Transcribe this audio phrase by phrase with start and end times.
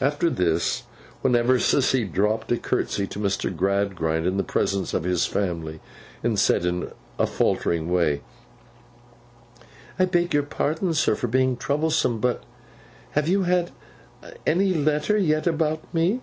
[0.00, 0.84] After this,
[1.20, 3.54] whenever Sissy dropped a curtsey to Mr.
[3.54, 5.80] Gradgrind in the presence of his family,
[6.22, 8.22] and said in a faltering way,
[9.98, 13.70] 'I beg your pardon, sir, for being troublesome—but—have you had
[14.46, 16.22] any letter yet about me?